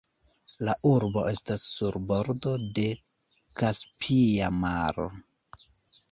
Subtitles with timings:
[0.67, 2.85] La urbo estas sur bordo de
[3.59, 5.05] Kaspia Maro.